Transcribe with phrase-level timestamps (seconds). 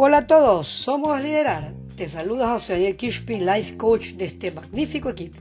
[0.00, 1.74] Hola a todos, somos Liderar.
[1.96, 5.40] Te saluda José Daniel Kirchby, Life Coach de este magnífico equipo.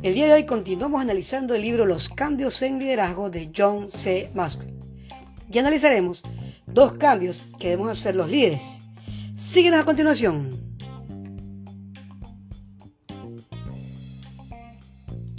[0.00, 4.30] El día de hoy continuamos analizando el libro Los cambios en liderazgo de John C.
[4.32, 4.72] Maxwell.
[5.50, 6.22] Y analizaremos
[6.68, 8.78] dos cambios que debemos hacer los líderes.
[9.34, 10.78] Síguenos a continuación.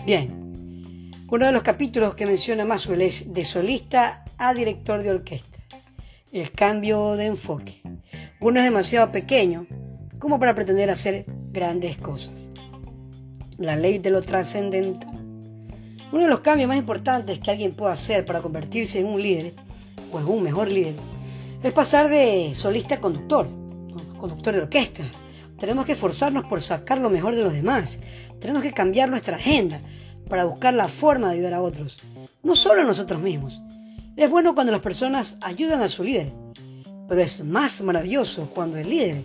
[0.05, 5.57] Bien, uno de los capítulos que menciona Maxwell es de solista a director de orquesta.
[6.33, 7.84] El cambio de enfoque.
[8.45, 9.65] Uno es demasiado pequeño
[10.19, 12.35] como para pretender hacer grandes cosas.
[13.57, 15.19] La ley de lo trascendental.
[16.11, 19.55] Uno de los cambios más importantes que alguien puede hacer para convertirse en un líder,
[20.11, 20.93] o en un mejor líder,
[21.63, 23.47] es pasar de solista a conductor,
[24.15, 25.01] conductor de orquesta.
[25.57, 27.97] Tenemos que esforzarnos por sacar lo mejor de los demás.
[28.39, 29.81] Tenemos que cambiar nuestra agenda
[30.29, 31.97] para buscar la forma de ayudar a otros,
[32.43, 33.59] no solo a nosotros mismos.
[34.15, 36.44] Es bueno cuando las personas ayudan a su líder,
[37.07, 39.23] pero es más maravilloso cuando el líder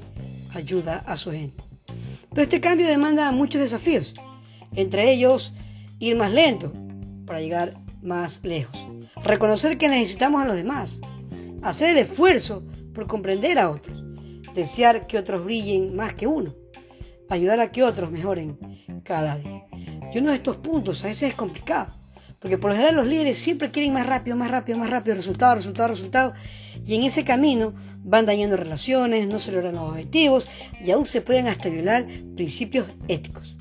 [0.55, 1.65] ayuda a su gente.
[2.31, 4.15] Pero este cambio demanda muchos desafíos,
[4.75, 5.55] entre ellos
[5.99, 6.73] ir más lento
[7.27, 8.79] para llegar más lejos,
[9.23, 10.99] reconocer que necesitamos a los demás,
[11.63, 12.65] hacer el esfuerzo
[12.95, 14.03] por comprender a otros,
[14.55, 16.55] desear que otros brillen más que uno,
[17.29, 18.59] ayudar a que otros mejoren
[19.05, 19.67] cada día.
[20.13, 21.93] Y uno de estos puntos a veces es complicado,
[22.41, 25.55] porque por lo general los líderes siempre quieren más rápido, más rápido, más rápido, resultado,
[25.55, 26.33] resultado, resultado.
[26.87, 30.49] Y en ese camino van dañando relaciones, no se logran los objetivos
[30.83, 33.57] y aún se pueden hasta violar principios éticos.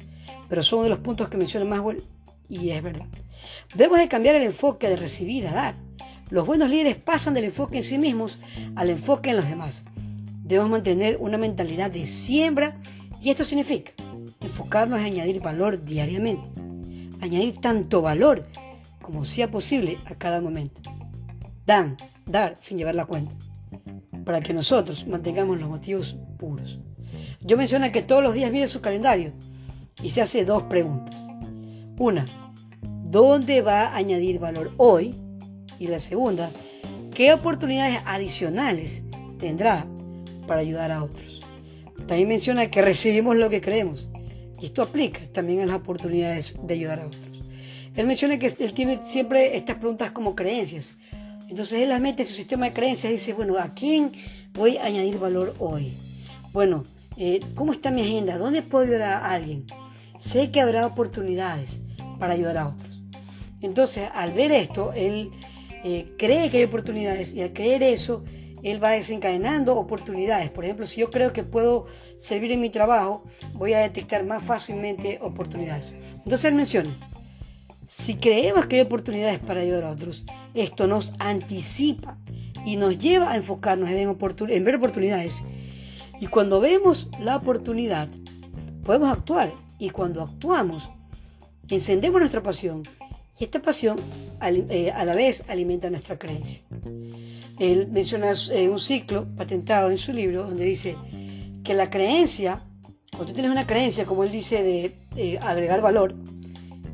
[0.47, 2.02] Pero son de los puntos que menciona Maxwell
[2.47, 3.05] y es verdad.
[3.75, 5.75] Debemos de cambiar el enfoque de recibir a dar.
[6.30, 8.39] Los buenos líderes pasan del enfoque en sí mismos
[8.75, 9.83] al enfoque en los demás.
[10.43, 12.77] Debemos mantener una mentalidad de siembra
[13.21, 13.91] y esto significa
[14.39, 16.47] enfocarnos en añadir valor diariamente.
[17.21, 18.45] Añadir tanto valor
[19.09, 20.81] como sea posible a cada momento.
[21.65, 23.33] Dan, dar sin llevar la cuenta,
[24.23, 26.80] para que nosotros mantengamos los motivos puros.
[27.42, 29.33] Yo menciono que todos los días mire su calendario
[30.03, 31.19] y se hace dos preguntas.
[31.98, 32.27] Una,
[33.03, 35.15] ¿dónde va a añadir valor hoy?
[35.80, 36.52] Y la segunda,
[37.11, 39.02] ¿qué oportunidades adicionales
[39.39, 39.87] tendrá
[40.45, 41.43] para ayudar a otros?
[42.05, 44.08] También menciona que recibimos lo que creemos.
[44.61, 47.29] Y esto aplica también a las oportunidades de ayudar a otros.
[47.99, 50.95] Él menciona que él tiene siempre estas preguntas como creencias.
[51.49, 54.14] Entonces él las mete en su sistema de creencias y dice, bueno, ¿a quién
[54.54, 55.92] voy a añadir valor hoy?
[56.54, 56.86] Bueno,
[57.17, 58.37] eh, ¿cómo está mi agenda?
[58.37, 59.65] ¿Dónde puedo ayudar a alguien?
[60.17, 61.82] Sé que habrá oportunidades
[62.20, 62.89] para ayudar a otros.
[63.60, 65.31] Entonces, al ver esto, él
[65.83, 68.23] eh, cree que hay oportunidades y al creer eso,
[68.64, 70.49] él va desencadenando oportunidades.
[70.52, 74.42] Por ejemplo, si yo creo que puedo servir en mi trabajo, voy a detectar más
[74.42, 75.93] fácilmente oportunidades.
[76.23, 76.95] Entonces él menciona,
[77.89, 80.23] si creemos que hay oportunidades para ayudar a otros,
[80.54, 82.20] esto nos anticipa
[82.64, 85.42] y nos lleva a enfocarnos en, ver oportunidades.
[86.20, 88.08] Y cuando vemos la oportunidad,
[88.83, 89.52] podemos actuar.
[89.80, 90.92] Y cuando actuamos,
[91.67, 92.83] encendemos nuestra pasión.
[93.39, 93.99] Y esta pasión
[94.39, 96.60] eh, a la vez alimenta nuestra creencia.
[97.58, 100.95] Él menciona eh, un ciclo patentado en su libro donde dice
[101.64, 102.61] que la creencia,
[103.10, 106.14] cuando tú tienes una creencia, como él dice, de eh, agregar valor,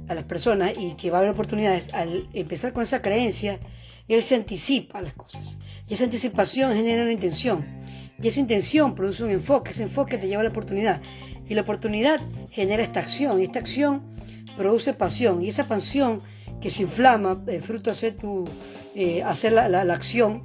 [0.08, 3.60] a las personas y que va a haber oportunidades, al empezar con esa creencia,
[4.08, 5.58] él se anticipa a las cosas.
[5.88, 7.66] Y esa anticipación genera una intención.
[8.22, 9.72] Y esa intención produce un enfoque.
[9.72, 11.02] Ese enfoque te lleva a la oportunidad.
[11.48, 12.22] Y la oportunidad
[12.52, 13.40] genera esta acción.
[13.40, 14.04] Y esta acción
[14.58, 15.44] produce pasión.
[15.44, 16.22] Y esa pasión
[16.62, 18.48] que se inflama, eh, fruto de hacer, tu,
[18.96, 20.44] eh, hacer la, la, acción,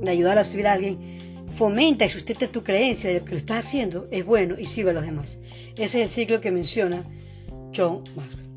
[0.00, 0.98] de ayudar a servir a alguien,
[1.54, 4.94] fomenta y sustenta tu creencia de que lo estás haciendo es bueno y sirve a
[4.94, 5.38] los demás.
[5.76, 7.04] Ese es el ciclo que menciona
[7.74, 8.47] John Maxwell.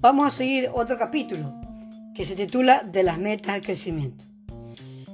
[0.00, 1.60] Vamos a seguir otro capítulo
[2.14, 4.24] que se titula De las metas al crecimiento.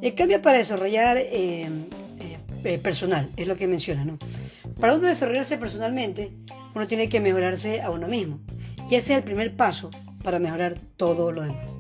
[0.02, 1.68] El cambio para desarrollar eh, eh,
[2.64, 4.18] eh, personal, es lo que menciona, ¿no?
[4.78, 6.32] Para uno desarrollarse personalmente,
[6.74, 8.40] uno tiene que mejorarse a uno mismo.
[8.90, 9.90] Y ese es el primer paso
[10.22, 11.70] para mejorar todo lo demás.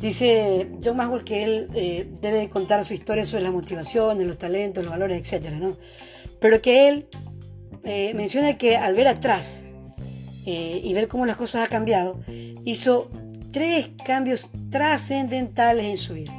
[0.00, 4.92] Dice John Maxwell que él debe contar su historia sobre las motivaciones, los talentos, los
[4.92, 5.50] valores, etc.
[5.52, 5.76] ¿no?
[6.40, 7.08] Pero que él
[8.14, 9.62] menciona que al ver atrás
[10.46, 12.20] eh, y ver cómo las cosas han cambiado,
[12.64, 13.10] hizo
[13.50, 16.32] tres cambios trascendentales en su vida.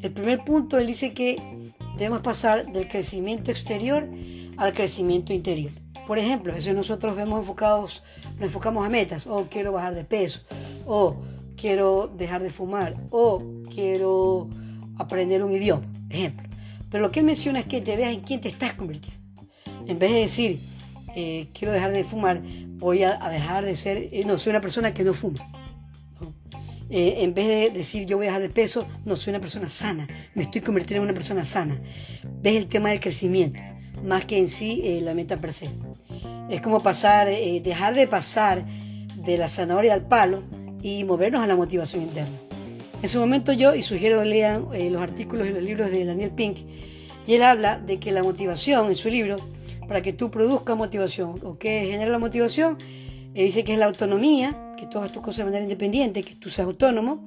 [0.00, 1.36] El primer punto, él dice que
[1.96, 4.08] debemos pasar del crecimiento exterior
[4.56, 5.72] al crecimiento interior.
[6.06, 8.02] Por ejemplo, eso nosotros vemos enfocados,
[8.36, 10.40] nos enfocamos a metas, o quiero bajar de peso,
[10.86, 11.16] o
[11.56, 13.42] quiero dejar de fumar, o
[13.74, 14.48] quiero
[14.96, 16.48] aprender un idioma, ejemplo.
[16.90, 19.20] Pero lo que él menciona es que te veas en quién te estás convirtiendo.
[19.86, 20.60] En vez de decir,
[21.14, 22.42] eh, quiero dejar de fumar,
[22.78, 25.38] voy a, dejar de ser, eh, no, soy una persona que no fuma.
[26.90, 29.68] Eh, en vez de decir yo voy a dejar de peso, no, soy una persona
[29.68, 31.78] sana, me estoy convirtiendo en una persona sana.
[32.40, 33.60] Ves el tema del crecimiento,
[34.02, 35.68] más que en sí eh, la meta per se.
[36.48, 38.64] Es como pasar, eh, dejar de pasar
[39.16, 40.44] de la zanahoria al palo
[40.82, 42.38] y movernos a la motivación interna.
[43.02, 46.58] En su momento yo, y sugiero lean los artículos y los libros de Daniel Pink,
[47.26, 49.36] y él habla de que la motivación, en su libro,
[49.88, 52.76] para que tú produzcas motivación, o que genera la motivación,
[53.34, 56.34] él dice que es la autonomía, que tú hagas tus cosas de manera independiente, que
[56.34, 57.26] tú seas autónomo,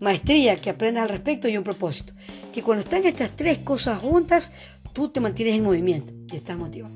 [0.00, 2.12] maestría, que aprendas al respecto y un propósito.
[2.52, 4.52] Que cuando están estas tres cosas juntas,
[4.92, 6.94] tú te mantienes en movimiento y estás motivado.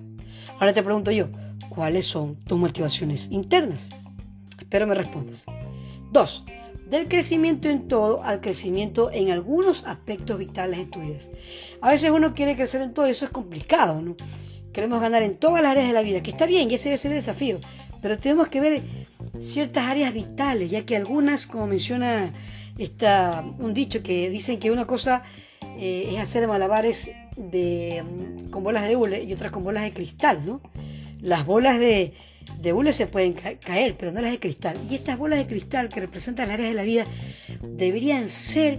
[0.59, 1.29] Ahora te pregunto yo,
[1.69, 3.89] ¿cuáles son tus motivaciones internas?
[4.59, 5.45] Espero me respondas.
[6.11, 6.45] Dos,
[6.91, 11.19] del crecimiento en todo al crecimiento en algunos aspectos vitales en tu vida.
[11.81, 14.17] A veces uno quiere crecer en todo y eso es complicado, ¿no?
[14.73, 16.99] Queremos ganar en todas las áreas de la vida, que está bien y ese debe
[16.99, 17.59] ser el desafío,
[18.01, 18.83] pero tenemos que ver
[19.41, 22.33] ciertas áreas vitales, ya que algunas, como menciona
[22.79, 25.23] está un dicho que dicen que una cosa
[25.79, 30.45] eh, es hacer malabares mm, con bolas de hule y otras con bolas de cristal,
[30.47, 30.61] ¿no?
[31.21, 32.15] Las bolas de,
[32.61, 34.79] de hule se pueden caer, pero no las de cristal.
[34.89, 37.05] Y estas bolas de cristal que representan las áreas de la vida
[37.63, 38.79] deberían ser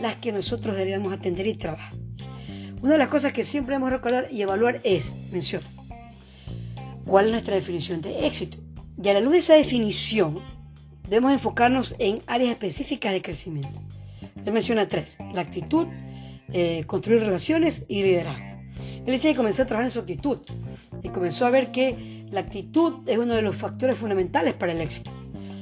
[0.00, 1.92] las que nosotros deberíamos atender y trabajar.
[2.82, 5.66] Una de las cosas que siempre debemos recordar y evaluar es, menciono,
[7.06, 8.58] ¿cuál es nuestra definición de éxito?
[9.02, 10.40] Y a la luz de esa definición,
[11.08, 13.80] debemos enfocarnos en áreas específicas de crecimiento.
[14.44, 15.86] Él menciona tres, la actitud,
[16.52, 18.44] eh, construir relaciones y liderazgo.
[19.06, 20.38] Él dice que comenzó a trabajar en su actitud
[21.02, 24.80] y comenzó a ver que la actitud es uno de los factores fundamentales para el
[24.80, 25.10] éxito.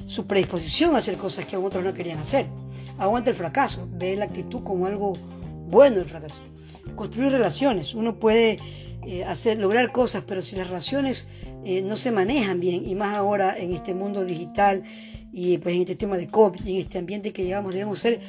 [0.06, 2.46] Su predisposición a hacer cosas que otros no querían hacer.
[2.99, 5.12] Aguanta el fracaso, ve la actitud como algo
[5.69, 6.40] bueno el fracaso.
[6.94, 7.94] Construir relaciones.
[7.94, 8.58] Uno puede
[9.06, 11.26] eh, hacer, lograr cosas, pero si las relaciones
[11.64, 14.82] eh, no se manejan bien, y más ahora en este mundo digital
[15.32, 18.20] y pues en este tema de COVID y en este ambiente que llevamos, debemos ser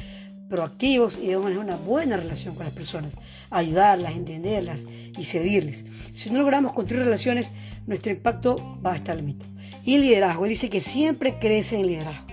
[0.49, 3.13] proactivos y debemos tener una buena relación con las personas,
[3.49, 4.85] ayudarlas, entenderlas
[5.17, 5.85] y servirles.
[6.13, 7.53] Si no logramos construir relaciones,
[7.87, 9.51] nuestro impacto va a estar limitado.
[9.83, 12.25] Y liderazgo, él dice que siempre crece en liderazgo.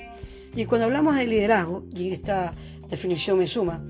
[0.56, 2.52] Y cuando hablamos de liderazgo, y esta
[2.88, 3.82] definición me suma,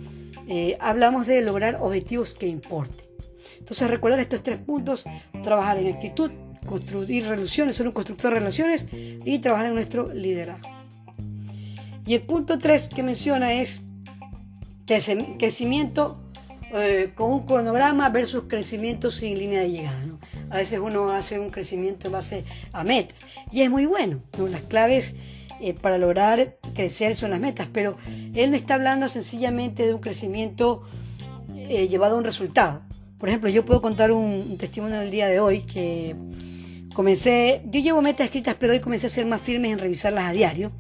[0.54, 3.06] eh, hablamos de lograr objetivos que importen.
[3.58, 5.02] Entonces, recordar estos tres puntos,
[5.42, 6.30] trabajar en actitud,
[6.66, 10.68] construir relaciones, ser un constructor de relaciones y trabajar en nuestro liderazgo.
[12.06, 13.80] Y el punto tres que menciona es
[15.38, 16.22] crecimiento
[16.74, 20.04] eh, con un cronograma versus crecimiento sin línea de llegada.
[20.50, 22.44] A veces uno hace un crecimiento en base
[22.74, 24.20] a metas y es muy bueno.
[24.36, 25.14] Las claves
[25.62, 27.96] eh, para lograr crecer son las metas, pero
[28.34, 30.82] él no está hablando sencillamente de un crecimiento
[31.56, 32.82] eh, llevado a un resultado.
[33.18, 36.16] Por ejemplo, yo puedo contar un, testimonio del día de hoy que
[36.92, 40.32] comencé, yo llevo metas escritas, pero hoy comencé a ser más firmes en revisarlas a
[40.32, 40.72] diario.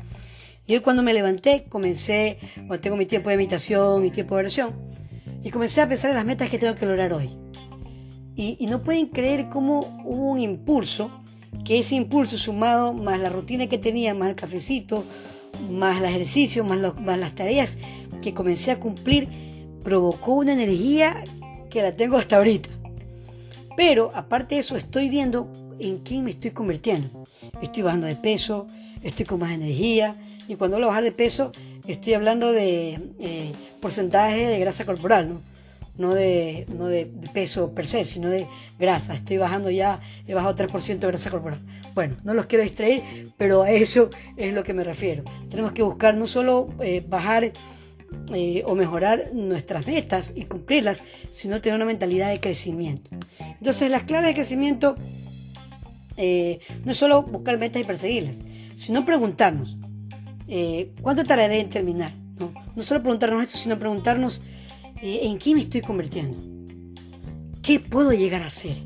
[0.66, 2.38] Y hoy cuando me levanté, comencé,
[2.80, 4.74] tengo mi tiempo de meditación, mi tiempo de oración,
[5.44, 7.30] y comencé a pensar en las metas que tengo que lograr hoy.
[8.34, 11.21] Y, no pueden creer cómo hubo un impulso,
[11.64, 15.04] que ese impulso sumado más la rutina que tenía, más el cafecito,
[15.70, 16.78] más el ejercicio, más,
[17.18, 17.78] las tareas
[18.22, 19.28] que comencé a cumplir,
[19.82, 21.22] provocó una energía
[21.70, 22.68] que la tengo hasta ahorita.
[23.76, 27.24] Pero aparte de eso, estoy viendo en quién me estoy convirtiendo.
[27.60, 28.66] Estoy bajando de peso,
[29.02, 30.14] estoy con más energía.
[30.48, 31.52] Y cuando hablo de bajar de peso,
[31.86, 35.51] estoy hablando de eh, porcentaje de grasa corporal, ¿no?
[35.96, 38.46] No de, no de peso per se, sino de
[38.78, 39.14] grasa.
[39.14, 41.58] Estoy bajando ya, he bajado 3% de grasa corporal.
[41.94, 43.02] Bueno, no los quiero distraer,
[43.36, 45.24] pero a eso es lo que me refiero.
[45.50, 47.52] Tenemos que buscar no solo eh, bajar
[48.32, 53.10] eh, o mejorar nuestras metas y cumplirlas, sino tener una mentalidad de crecimiento.
[53.38, 54.96] Entonces, las claves de crecimiento
[56.16, 58.40] eh, no es solo buscar metas y perseguirlas,
[58.76, 59.76] sino preguntarnos,
[61.02, 62.12] ¿cuánto tardaré en terminar?
[62.38, 64.40] No, no solo preguntarnos esto, sino preguntarnos,
[65.02, 66.38] ¿en qué me estoy convirtiendo?
[67.62, 68.76] ¿Qué puedo llegar a ser?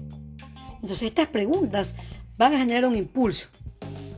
[0.74, 1.94] Entonces, estas preguntas
[2.36, 3.48] van a generar un impulso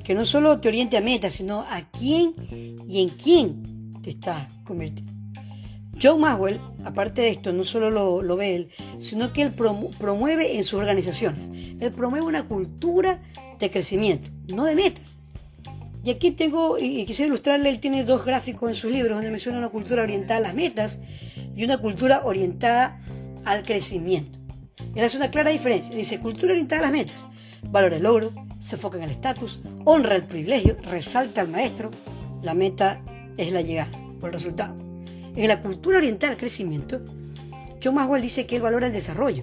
[0.04, 2.32] que no solo te oriente a metas, sino a quién
[2.88, 5.12] y en quién está convirtiendo.
[6.00, 8.68] Joe Maxwell, aparte de esto, no solo lo, ve él,
[9.00, 11.40] sino que él promueve en sus organizaciones.
[11.80, 13.20] Él promueve una cultura
[13.58, 15.16] de crecimiento, no de metas.
[16.04, 19.58] Y aquí tengo, y quisiera ilustrarle, él tiene dos gráficos en sus libros donde menciona
[19.58, 21.00] una cultura orientada a las metas
[21.58, 23.00] y una cultura orientada
[23.44, 24.38] al crecimiento.
[24.94, 25.92] Él hace una clara diferencia.
[25.92, 27.26] Dice, cultura orientada a las metas,
[27.64, 31.90] valora el logro, se enfoca en el estatus, honra el privilegio, resalta al maestro,
[32.42, 33.00] la meta
[33.36, 34.76] es la llegada por el resultado.
[35.34, 37.00] En la cultura oriental al crecimiento,
[37.82, 39.42] John Maxwell dice que él valora el desarrollo.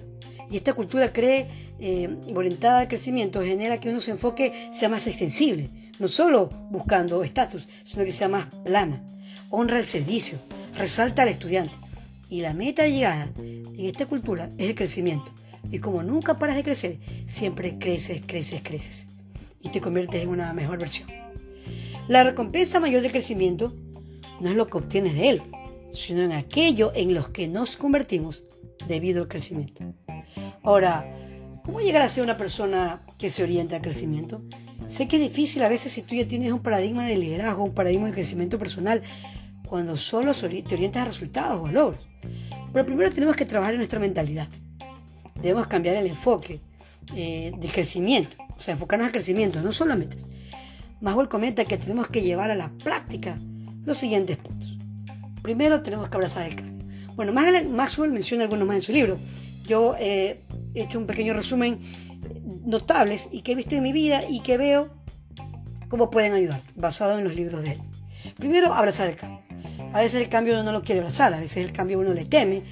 [0.50, 5.06] Y esta cultura cree, eh, orientada al crecimiento, genera que uno se enfoque sea más
[5.06, 5.68] extensible,
[5.98, 9.02] no solo buscando estatus, sino que sea más plana.
[9.50, 10.38] Honra el servicio,
[10.78, 11.85] resalta al estudiante.
[12.28, 15.32] Y la meta de llegada en esta cultura es el crecimiento.
[15.70, 19.06] Y como nunca paras de crecer, siempre creces, creces, creces.
[19.62, 21.08] Y te conviertes en una mejor versión.
[22.08, 23.74] La recompensa mayor del crecimiento
[24.40, 25.42] no es lo que obtienes de él,
[25.92, 28.44] sino en aquello en los que nos convertimos
[28.86, 29.84] debido al crecimiento.
[30.62, 31.12] Ahora,
[31.64, 34.42] ¿cómo llegar a ser una persona que se orienta al crecimiento?
[34.86, 37.74] Sé que es difícil a veces si tú ya tienes un paradigma de liderazgo, un
[37.74, 39.02] paradigma de crecimiento personal,
[39.66, 42.06] cuando solo te orientas a resultados o logros.
[42.72, 44.48] Pero primero tenemos que trabajar en nuestra mentalidad.
[45.34, 46.60] Debemos cambiar el enfoque
[47.14, 50.26] eh, del crecimiento, o sea, enfocarnos al crecimiento, no solo a metas.
[51.00, 53.38] Maxwell comenta que tenemos que llevar a la práctica
[53.84, 54.76] los siguientes puntos.
[55.42, 56.86] Primero, tenemos que abrazar el cambio.
[57.14, 59.18] Bueno, Maxwell menciona algunos más en su libro.
[59.66, 60.42] Yo eh,
[60.74, 61.80] he hecho un pequeño resumen
[62.64, 64.90] notables y que he visto en mi vida y que veo
[65.88, 67.80] cómo pueden ayudar, basado en los libros de él.
[68.36, 69.45] Primero, abrazar el cambio.
[69.96, 72.26] A veces el cambio uno no lo quiere abrazar, a veces el cambio uno le
[72.26, 72.62] teme,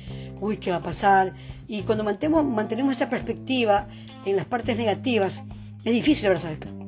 [0.43, 1.33] uy, ¿qué va a pasar?
[1.67, 3.87] Y cuando mantenemos, mantenemos esa perspectiva
[4.27, 5.43] en las partes negativas,
[5.87, 6.87] es difícil abrazar el cambio.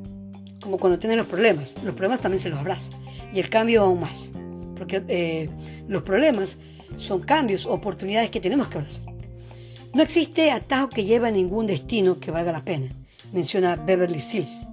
[0.60, 2.90] Como cuando tienen los problemas, los problemas también se los abraza.
[3.32, 4.28] Y el cambio aún más.
[4.76, 5.48] Porque eh,
[5.88, 6.58] los problemas
[6.96, 9.04] son cambios, oportunidades que tenemos que abrazar.
[9.94, 12.88] No existe atajo que lleve a ningún destino que valga la pena,
[13.32, 14.66] menciona Beverly Sills.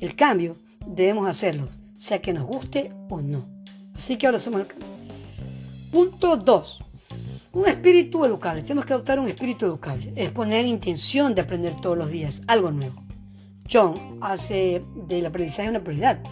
[0.00, 3.46] El cambio debemos hacerlo, sea que nos guste o no.
[3.94, 4.91] Así que ahora hacemos el cambio.
[5.92, 6.78] Punto 2.
[7.52, 8.62] Un espíritu educable.
[8.62, 10.10] Tenemos que adoptar un espíritu educable.
[10.16, 12.94] Es poner intención de aprender todos los días algo nuevo.
[13.70, 16.22] John hace del aprendizaje una prioridad.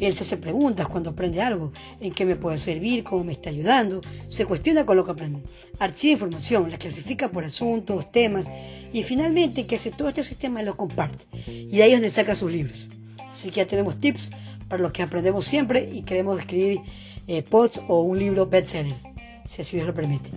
[0.00, 3.50] Él se hace preguntas cuando aprende algo, en qué me puede servir, cómo me está
[3.50, 5.44] ayudando, se cuestiona con lo que aprende,
[5.78, 8.50] archiva información, la clasifica por asuntos, temas
[8.92, 11.24] y finalmente que hace todo este sistema lo comparte.
[11.46, 12.88] Y de ahí es donde saca sus libros.
[13.30, 14.32] Así que ya tenemos tips
[14.74, 16.80] para los que aprendemos siempre y queremos escribir
[17.28, 17.44] eh,
[17.86, 18.96] o un libro bestseller,
[19.44, 20.30] si así Dios lo permite.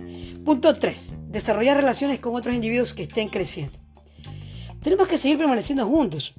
[0.44, 1.12] Punto 3.
[1.26, 3.76] Desarrollar relaciones con otros individuos que estén creciendo.
[4.80, 6.34] Tenemos que seguir permaneciendo juntos,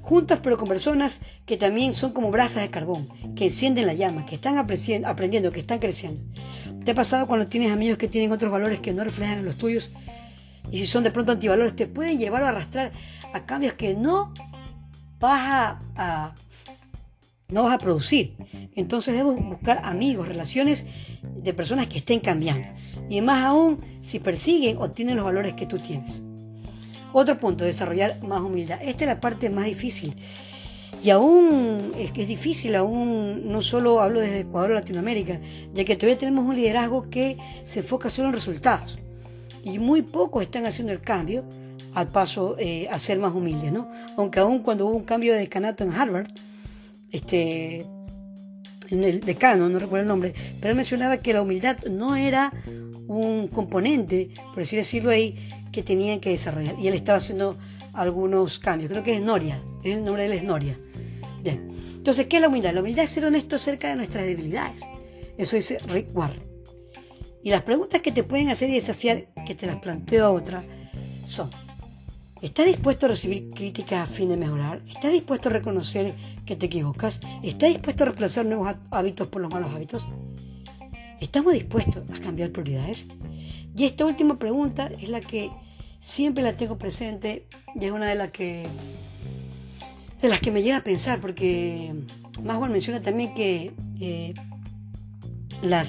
[0.00, 4.24] juntas pero con personas que también son como brasas de carbón, que encienden la llama,
[4.24, 6.22] que están aprendiendo, que están creciendo.
[6.86, 9.90] ¿Te ha pasado cuando tienes amigos que tienen otros valores que no reflejan los tuyos?
[10.70, 12.92] Y si son de pronto antivalores, te pueden llevar o arrastrar
[13.34, 14.32] a cambios que no
[15.18, 16.34] vas a,
[17.48, 18.36] no vas a producir.
[18.74, 20.84] Entonces debemos buscar amigos, relaciones
[21.22, 22.68] de personas que estén cambiando.
[23.08, 26.22] Y más aún si persiguen o tienen los valores que tú tienes.
[27.12, 28.78] Otro punto, desarrollar más humildad.
[28.82, 30.14] Esta es la parte más difícil.
[31.02, 35.40] Y aún es que es difícil, aún no solo hablo desde Ecuador o Latinoamérica,
[35.72, 38.98] ya que todavía tenemos un liderazgo que se enfoca solo en resultados.
[39.62, 41.44] Y muy pocos están haciendo el cambio
[41.94, 43.88] al paso eh, a ser más humildes, ¿no?
[44.16, 46.28] Aunque aún cuando hubo un cambio de decanato en Harvard,
[47.10, 47.86] este,
[48.90, 52.52] el decano, no recuerdo el nombre, pero él mencionaba que la humildad no era
[53.06, 55.36] un componente, por así decirlo ahí,
[55.72, 56.76] que tenían que desarrollar.
[56.78, 57.56] Y él estaba haciendo
[57.92, 58.90] algunos cambios.
[58.90, 59.60] Creo que es Noria.
[59.84, 60.78] El nombre de él es Noria.
[61.42, 61.70] Bien.
[61.96, 62.72] Entonces, ¿qué es la humildad?
[62.72, 64.82] La humildad es ser honesto acerca de nuestras debilidades.
[65.36, 66.42] Eso dice Rick Warren.
[67.42, 70.64] Y las preguntas que te pueden hacer y desafiar, que te las planteo a otra,
[71.24, 71.50] son,
[72.42, 74.82] ¿estás dispuesto a recibir críticas a fin de mejorar?
[74.88, 76.14] ¿Estás dispuesto a reconocer
[76.44, 77.20] que te equivocas?
[77.42, 80.06] ¿Estás dispuesto a reemplazar nuevos hábitos por los malos hábitos?
[81.20, 83.06] ¿Estamos dispuestos a cambiar prioridades?
[83.76, 85.50] Y esta última pregunta es la que
[86.00, 88.66] siempre la tengo presente y es una de las que
[90.20, 91.92] de las que me llega a pensar porque
[92.42, 94.34] Maswell menciona también que eh,
[95.62, 95.84] la,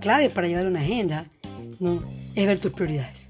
[0.00, 1.26] clave para llevar una agenda
[1.78, 2.02] ¿no?
[2.34, 3.28] es ver tus prioridades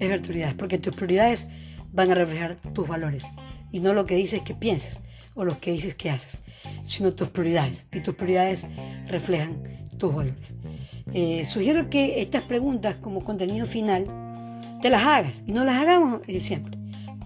[0.00, 1.48] es ver tus prioridades porque tus prioridades
[1.96, 3.24] van a reflejar tus valores
[3.72, 5.00] y no lo que dices que pienses
[5.34, 6.38] o lo que dices que haces
[6.84, 8.66] sino tus prioridades y tus prioridades
[9.08, 10.52] reflejan tus valores
[11.12, 14.06] eh, sugiero que estas preguntas como contenido final
[14.80, 16.76] te las hagas y no las hagamos eh, siempre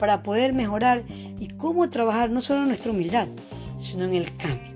[0.00, 1.04] para poder mejorar
[1.38, 3.28] y cómo trabajar no solo en nuestra humildad,
[3.78, 4.72] sino en el cambio.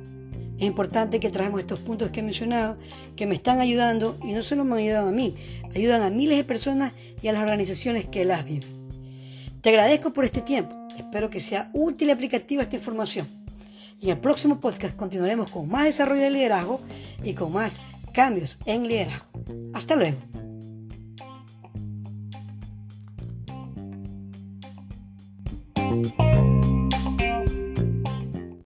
[0.59, 2.77] Es importante que traigamos estos puntos que he mencionado,
[3.17, 5.35] que me están ayudando y no solo me han ayudado a mí,
[5.75, 8.84] ayudan a miles de personas y a las organizaciones que las viven.
[9.64, 13.26] Te agradezco por este tiempo, espero que sea útil y aplicativa esta información.
[13.99, 16.83] Y en el próximo podcast continuaremos con más desarrollo de liderazgo
[17.23, 17.80] y con más
[18.12, 19.25] cambios en liderazgo.
[19.73, 20.18] Hasta luego.